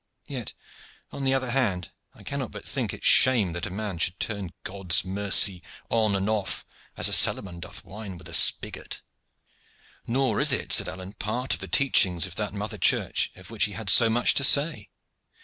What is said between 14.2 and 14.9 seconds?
to say.